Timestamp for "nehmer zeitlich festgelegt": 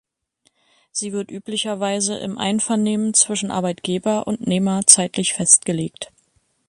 4.41-6.11